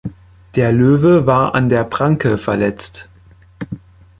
Der 0.55 0.71
Löwe 0.71 1.27
war 1.27 1.53
an 1.53 1.69
der 1.69 1.83
Pranke 1.83 2.39
verletzt. 2.39 3.07